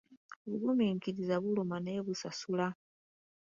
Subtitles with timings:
[0.45, 2.67] Obugumiikiriza buluma naye busasula.